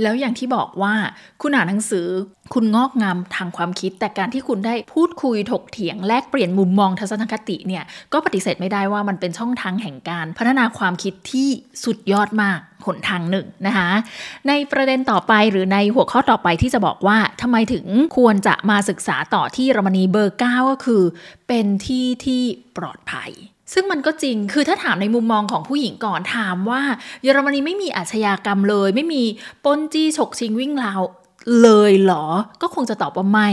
[0.00, 0.94] แล้วอย่างที่บอกว่า
[1.42, 2.06] คุณอ่านหนังสือ
[2.54, 11.48] คุณงอกงามทางความคิด แต่การที่คุณได้พูดคุยถกเถียงแลกเปลี่ยนมุมมองทัศนคติเนี่ยก็ปฏิเสธไม่ได้ว่ามันเป็นช่องทางแห่งการ พัฒนาความคิดที่
[11.84, 13.90] สุดยอดมากหนทางหนึ่งนะคะ
[14.48, 21.02] ในประเด็นต่อไปหรือในหัวข้อต่อไปที่จะบอกว่าทำไมถึงควรจะมาศึกษาต่อที่เยอรมนีเบอร์ 9 ก็คือ
[21.48, 22.42] เป็นที่ที่
[22.76, 23.30] ปลอดภัย
[23.72, 26.82] ซึ่งมันก็จริง คือถ้าถามในมุมมองของผู้หญิงก่อนถามว่า
[27.22, 29.22] เยอรมนีไม่มีอาชญากรรมเลย ไม่มี
[29.64, 31.00] ปนจี้ฉกชิงวิ่งราว
[31.62, 32.24] เลยเหรอ
[32.62, 33.48] ก็คงจะตอบว่าไม่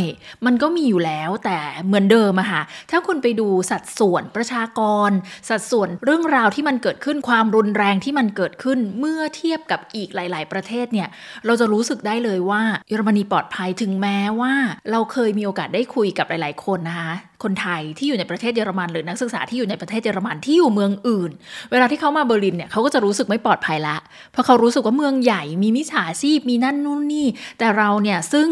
[0.45, 5.09] มันก็มีอยู่แล้วแต่เหมือนเดิมอะค่ะ ถ้าคุณไปดูสัดส่วนประชากร
[5.49, 11.07] สัดส่วนเรื่องราวที่มันเกิดขึ้นความรุนแรงที่มันเกิดขึ้นเมื่อเทียบกับอีกหลาย ๆ ประเทศเนี่ย
[11.45, 14.53] เราจะรู้สึกได้เลยว่าเยอรมนีปลอดภัยถึงแม้ว่า
[14.91, 21.31] เราเคยมีโอกาสได้คุยกับหลาย ๆ คนนะคะคนไทยที่อยู่ในประเทศเยอรมันหรือนักศึกษาที่อยู่ในประเทศเยอรมันที่อยู่เมืองอื่น
[21.71, 23.97] เวลาที่เขามาเบอร์ลินเนี่ยเขาก็จะรู้สึกไม่ปลอดภัยละ
[24.31, 28.47] เพราะเขารู้สึกว่าเมืองใหญ่มีมิจฉาชีพมีนั่นนู่นนี่แต่เราเนี่ยซึ่ง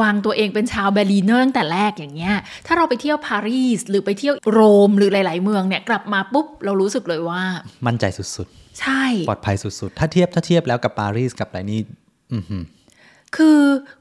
[0.00, 2.36] วางตัวเองเป็นชาว Berliner ตั้งแต่แรกอย่างเงี้ย
[2.66, 7.42] ถ้าเราไปเที่ยวปารีสหรือไปเที่ยวโรมหรือหลาย ๆ เมืองเนี่ยกลับมาปุ๊บเรารู้สึกเลยว่า
[7.86, 8.48] มั่นใจสุด
[8.80, 11.80] ใช่ๆปลอดภัยสุดๆ ถ้าเทียบถ้าเทียบแล้วกับปารีสกับอะไรนี่
[12.32, 12.62] อือหือ
[13.36, 13.60] คือ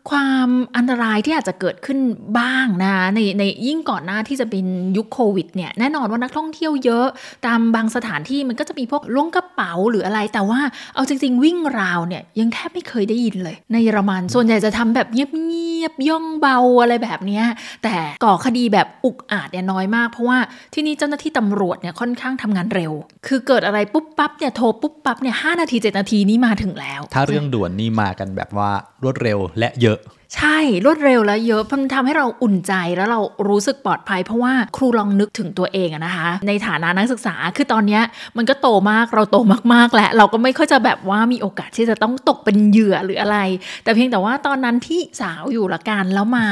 [0.10, 2.00] ความอันตรายที่อาจจะเกิดขึ้น
[2.40, 4.66] บ้างนะในในยิ่งก่อนหน้าที่จะเป็น
[4.98, 7.06] ยุคโควิดเนี่ยแน่นอนว่านักท่องเที่ยวเยอะ
[7.46, 10.60] ตามบางสถานที่มันก็จะมีพวกล้วงกระเป๋าหรืออะไร แต่ว่า
[10.96, 17.42] เอาจริง ๆ วิ่งราวเนี่ยยังแทบไม่เคยได้ยินเลย ในเยอรมันส่วนใหญ่จะทำแบบเงียบๆย่องเบาอะไรแบบนี้
[17.84, 20.38] แต่ก่อคดีแบบอุกอาจเนี่ยน้อยมาก เพราะว่า
[20.74, 22.94] ที่นี่เจ้าหน้าที่ตำรวจเนี่ยค่อนข้างทำงานเร็ว
[23.28, 28.72] คือเกิดอะไรปุ๊บปั๊บเนี่ยโทรปุ๊บปั๊บเนี่ยห้านาทีเจ็ดนาทีนี้มาถึงแล้ว ถ้าเรื่องด่วนนี่มากันแบบว่า
[29.04, 30.00] รวดเร็วและเยอะ
[30.36, 38.00] ใช่รวดเร็วและเยอะมันทำให้เราอุ่นใจแล้วเรารู้สึกปลอดภัย เพราะว่าครูลองนึกถึงตัวเองนะคะ ในฐานะนักศึกษาคือตอนนี้
[38.38, 39.38] มันก็โตมากเราโต
[39.74, 43.38] มากๆแล้วเราก็ไม่ค่อยจะแบบว่ามีโอกาสที่จะต้องตกเป็นเหยื่อหรืออะไร
[43.84, 46.48] แต่เพียงแต่ว่าตอนนั้นที่สาวอยู่ละกันแล้วมา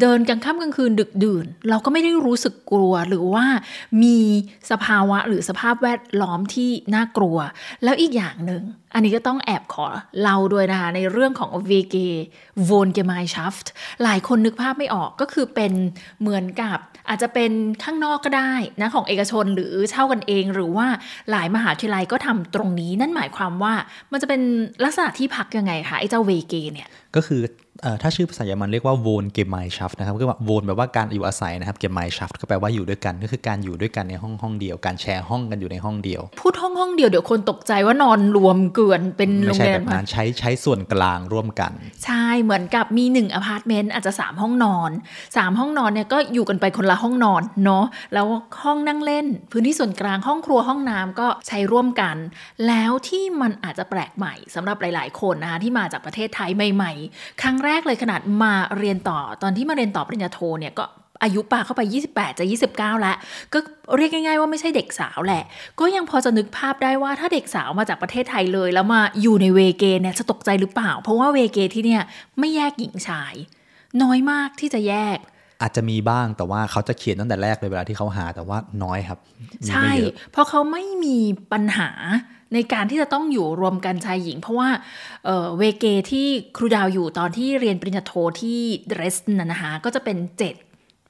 [0.00, 3.46] เดินกลางค่ำกลางคืนดึกดื่น เราก็ไม่ได้รู้สึกกลัวหรือว่า
[4.02, 4.18] มี
[4.70, 7.36] สภาวะหรือสภาพแวดล้อมที่น่ากลัว
[7.84, 9.86] แล้วอีกอย่างหนึ่งอันนี้ก็ต้องแอบขอ
[10.20, 11.96] เล่าด้วยนะคะในเรื่องของ VG
[12.68, 13.66] v o n g e m e i n s c h a f t
[14.02, 15.72] หลายคนนึกภาพไม่ออกก็คือเป็น
[16.20, 17.52] เหมือนกับอาจจะเป็น
[17.82, 20.86] ข้างนอกก็ได้นะของเอกชนหรือเช่ากันเองหรือว่า
[21.30, 23.74] หลายมหาวิทยาลัยก็ทำตรงนี้ นั่นหมายความว่า
[24.12, 24.42] มันจะเป็น
[24.84, 27.42] ลักษณะที่พักยังไงคะไอ้เจ้าเวเกเนี่ยก็คือ
[28.02, 41.72] ถ้าชื่อภาษาเยอรมันเรียกว่าโวนเกมไมชัฟนะครับก็คือว่าโวนแปลว่าการอยู่อาศัยนะครับเกมไมชัฟก็แปลว่าอยู่ด้วยกันก็คือการอยู่ด้วยกันในห้องห้องเดียว การแชร์ห้องกันอยู่ในห้องเดียว พูดห้องห้องเดียวเดี๋ยวคนตกใจว่านอนรวมเกลื่อนเป็นโรไม่งใช่เรียแบนบนั้นใช้ใช้ส่วนกลางร่วมกัน
[42.04, 44.90] ใช่เหมือนกับมีหนึ่งอพาร์ตเมนต์อาจจะ 3 ห้องนอน
[45.24, 47.84] 3 ห้องนอนเนี่ยก็อยู่กันไปคนละห้องนอนเนาะ
[48.14, 48.26] แล้ว
[48.64, 52.16] ห้องนั่งเล่น พื้นที่ส่วนกลางห้องครัวห้องน้ำก็ใช้ร่วมกัน
[52.66, 60.84] แล้วที่มันอาจจะแปลกใหม่สำหรับหลาย ๆ คนนะคะที่มาจากประเทศไทยใหม่ ๆ ครั้งแรกเลยขนาดมาเรียนต่อตอนที่มาเรียนต่อปริญญาโทเนี่ยก็
[61.22, 63.16] อายุปาเข้าไป 28 จะ 29 แล้ว
[63.52, 63.58] ก็
[63.96, 65.44] เรียกง่ายๆว่าไม่ใช่เด็กสาวแหละ
[65.80, 72.02] ก็ยังพอจะนึกภาพได้ว่าถ้าเด็กสาวมาจากประเทศไทยเลย แล้วมาอยู่ในเวเกเนี่ยจะตกใจหรือเปล่า เพราะว่าเวเกที่เนี่ย
[72.38, 73.34] ไม่แยกหญิงชาย
[74.02, 75.18] น้อยมากที่จะแยก
[75.62, 79.18] อาจจะมีบ้างแต่ว่าเขาจะเขียนตั้งแต่แรกเลยเวลาที่เขาหาแต่ว่าน้อยครับ
[79.62, 81.18] มีใช่ไม่เยอะเพราะเขาไม่มี
[81.52, 81.90] ปัญหา
[82.54, 84.68] ในการที่จะต้องอยู่รวมกันชายหญิง เพราะว่า
[85.24, 90.54] เเวเกที่ครูดาวอยู่ตอนที่เรียนปริญญาโทที่เดรสนะนะคะก็จะเป็นเจ็ด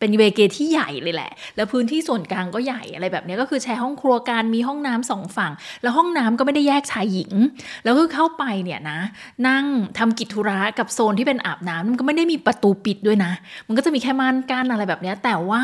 [0.00, 7.32] เป็นเวเกที่ใหญ่เลยแหละ แล้วพื้นที่ส่วนกลางก็ใหญ่อะไรแบบนี้ก็คือแชร์ห้องครัวกันมีห้องน้ำสองฝั่ง แล้วห้องน้ำก็ไม่ได้แยกชายหญิง
[7.84, 8.98] แล้วคือเข้าไปเนี่ยนะ
[9.48, 9.64] นั่ง
[9.98, 13.32] ทำกิจธุระกับโซนที่เป็นอาบน้ำมันก็ไม่ได้มีประตูปิดด้วยนะ
[13.66, 15.62] มันก็จะมีแค่ม่านกั้นอะไรแบบนี้แต่ว่า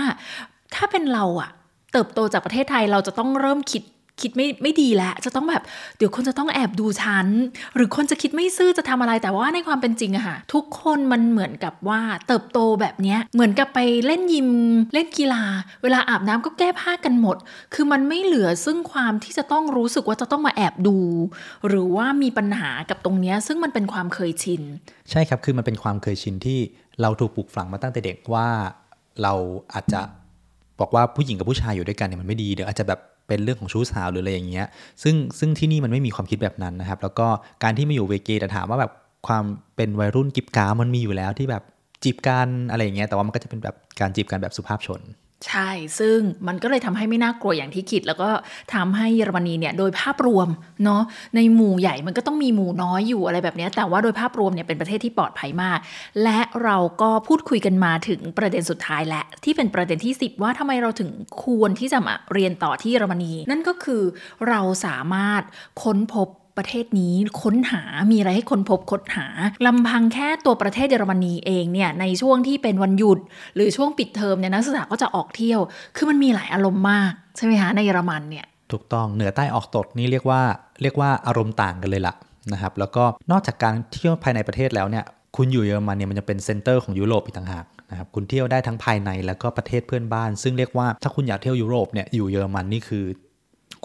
[0.75, 1.51] ถ้าเป็นเราอะ
[1.93, 3.83] เติบโตจากประเทศไทยเราจะต้องเริ่มคิด
[4.21, 5.63] คิดไม่ไม่ดีแล้วจะต้องแบบ
[5.97, 7.27] เดี๋ยวคนจะต้องแอบดูฉัน
[7.77, 14.51] หรือคนจะคิดไม่ซื่อจะทำอะไรแต่ว่าในความเป็นจริงอะค่ะ ทุกคนมันเหมือนกับว่าเติบโตแบบเนี้ยเหมือนกับไปเล่นยิม
[14.95, 15.43] เล่นกีฬา
[15.83, 17.37] เวลาอาบน้ำก็แก้ผ้ากันหมด
[17.75, 20.97] คือมันไม่เหลือซึ่งความที่จะต้องรู้สึกว่าจะต้องมาแอบดู
[21.69, 24.63] หรือว่ามีปัญหากับตรงเนี้ยซึ่งมันเป็นความเคยชิน
[25.11, 26.59] ใช่ครับคือมันเป็นความเคยชินที่
[27.03, 28.49] เราถูกปลูกฝังมาตั้งแต่เด็กว่า
[29.23, 29.35] เรา
[29.73, 30.01] อาจจะ
[30.81, 34.67] บอกว่าผู้หญิงกับผู้ชายอยู่ด้วยกันเนี่ยมันไม่ดีเดี๋ยวอาจจะแบบ เป็นเรื่องของชู้สาวหรืออะไรอย่างเงี้ย
[35.03, 37.27] ซึ่งซึ่งที่นี่มันไม่มีความคิดแบบนั้นนะครับ แล้วก็
[37.63, 38.93] การที่มาอยู่เวเกแต่ถามว่าแบบ
[39.27, 39.45] ความ
[39.77, 41.63] เป็นวัยรุ่นกิบกามันมีอยู่แล้วที่แบบ
[42.05, 45.01] จีบกันอะไรอย่างเงี้ยแต่ว่ามันก็จะเป็นแบบการจีบกันแบบสุภาพชน
[45.49, 48.31] ใช่ ซึ่งมันก็เลยทำให้ไม่น่ากลัวอย่างที่คิด แล้วก็
[48.75, 50.49] ทำให้เยอรมนีเนี่ยโดยภาพรวม
[50.85, 51.03] เนาะ
[51.37, 55.79] ในหมู่ใหญ่มันก็ต้องมีหมู่น้อยอยู่อะไรแบบนี้ แต่ว่าโดยภาพรวมเนี่ยเป็นประเทศที่ปลอดภัยมาก
[56.23, 61.11] และเราก็พูดคุยกันมาถึงประเด็นสุดท้ายและ ที่เป็นประเด็นที่ 10 ว่าทำไมเราถึง
[61.45, 64.03] ควรที่จะมาเรียนต่อที่เยอรมนี นั่นก็คือ
[64.49, 65.43] เราสามารถ
[65.83, 69.27] ค้นพบ ประเทศนี้ค้นหา มีอะไรให้ค้นพบค้นหา
[69.67, 73.19] ลำพังแค่ตัวประเทศเยอรมนีเองเนี่ยในช่วงที่เป็นวันหยุด
[73.55, 75.61] หรือช่วงปิดเทอมเนี่ยนักศึกษาก็จะออกเที่ยว
[75.97, 80.41] คือมันมีหลายอารมณ์มาก ใช่ไหมคะในเยอรมันเนี่ยถูกต้องเหนือใต้ออกตกนี่เรียกว่า
[80.83, 82.15] เรียกว่าอารมณ์ต่างกันเลยล่ะ
[82.53, 85.05] นะครับแล้วก็นอกจากการเที่ยวภายในประเทศแล้วเนี่ย
[85.37, 93.05] คุณอยู่เยอรมันเนี่ยมันจะเป็น center ของยุโรปอีกต่างหากนะครับคุณเที่ยวได้ทั้งภายในแล้วก็ประเทศเพื่อนบ้าน ซึ่งเรียกว่าถ้าคุณอยากเที่ยวยุโรปเนี่ยอยู่เยอรมันนี่คือ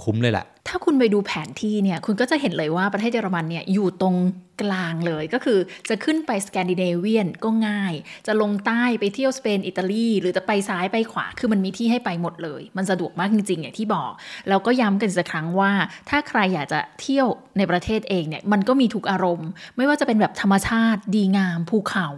[0.04, 4.16] คุ้มเลยแหละ ถ้าคุณไปดูแผนที่เนี่ย คุณก็จะเห็นเลยว่าประเทศเยอรมันเนี่ยอยู่ตรง
[4.62, 7.94] กลางเลยก็คือจะขึ้นไปสแกนดิเนเวียนก็ง่าย
[8.28, 14.12] จะลงใต้ไปเที่ยวสเปนอิตาลีหรือจะไปซ้ายไปขวาคือมันมีที่ให้ไปหมดเลย มันสะดวกมากจริงๆอย่างที่บอก
[14.50, 15.72] แล้วก็ย้ำกันอีกสักครั้งว่า
[16.10, 22.10] ถ้าใครอยากจะเที่ยวในประเทศเองเนี่ยมันก็มีทุกอารมณ์ ไม่ว่าจะเป็นแบบธรรมชาติ ดีงาม ภูเขา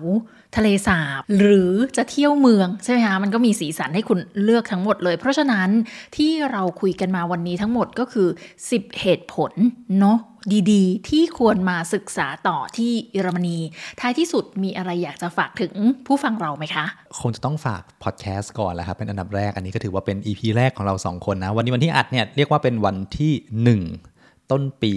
[0.57, 5.69] ทะเลสาบ หรือจะเที่ยวเมืองใช่ไหมคะมันก็มีสีสันให้คุณเลือกทั้งหมดเลย เพราะฉะนั้น
[6.15, 8.27] ที่เราคุยกันมาวันนี้ทั้งหมดก็คือ
[8.63, 9.51] 10 เหตุผล
[9.99, 10.17] เนาะ
[10.71, 13.57] ดีๆ ที่ควรมาศึกษาต่อที่เยอรมนี
[13.99, 15.73] ท้ายที่สุดมีอะไรอยากจะฝากถึง
[16.07, 16.85] ผู้ฟังเราไหมคะ
[17.19, 23.33] คงจะต้องฝากพอดแคสต์ก่อนแหละครับ เป็นอันดับแรกอันนี้ก็ถือว่าเป็น EP แรกของเรา 2 คนนะ วันนี้วันที่อัดเนี่ยเรียกว่าเป็นวันที่
[24.07, 24.93] 1ต้นปี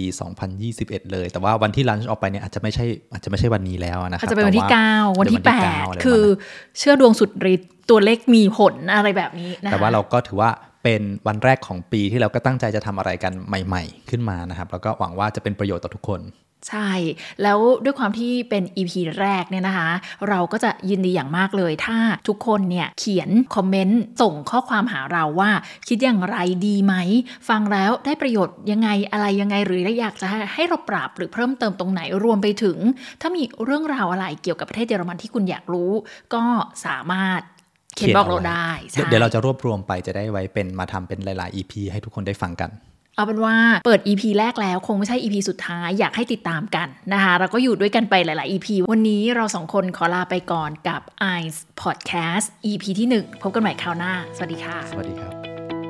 [0.55, 10.51] 2021 เลย แต่ว่าวันที่ลันช์ออกไปเนี่ยอาจจะไม่ใช่อาจจะไม่ใช่วันนี้แล้วนะครับอาจจะเป็นวันที่แต่9วันที่เป็นวันที่เก้าอะไร8คือประมาณนั้นเชื่อดวงสุดฤทธิ์ตัวเลขมีผลอะไรแบบนี้นะคะแต่ว่าเราก็ถือว่า
[10.83, 16.21] เป็นวันแรกของปีที่เราก็ตั้งใจจะทำอะไรกันใหม่ ๆ ขึ้นมานะครับ แล้วก็หวังว่าจะเป็นประโยชน์ต่อทุกคน
[16.69, 16.91] ใช่
[17.43, 19.89] แล้วด้วยความที่เป็น EP แรกเนี่ยนะคะ
[20.29, 25.51] เราก็จะยินดีอย่างมากเลย ถ้าทุกคนเนี่ยเขียนคอมเมนต์ส่งข้อความหาเราว่า
[25.87, 26.95] คิดอย่างไรดีไหม
[27.49, 32.77] ฟังแล้วได้ประโยชน์ยังไงอะไรยังไงหรืออยากจะให้เราปรับหรือเพิ่มเติมตรงไหนรวมไปถึง
[33.21, 35.91] ถ้ามีเรื่องราวอะไรเกี่ยวกับประเทศเยอรมันที่คุณอยากรู้
[36.33, 36.43] ก็
[36.85, 37.41] สามารถ
[37.95, 42.71] เขียนบอกเราได้เดี๋ยวเดี๋ยวเราจะรวบรวมไปจะได้ไว้เป็นมาทำเป็นหลาย ๆ EP ให้ทุกคนได้ฟังกัน
[43.15, 51.01] เอาเป็นว่าเปิด EP แรกแล้วคงไม่ใช่ EP สุดท้ายอยากให้ติดตามกันนะคะ เราก็อยู่ด้วยกันไปหลาย ๆ EP วันนี้เราสองคนขอลาไปก่อนกับ
[51.33, 55.82] Eyes Podcast EP ที่ 1 พบกันใหม่คราวหน้า สวัสดีค่ะ สวัสดีครับ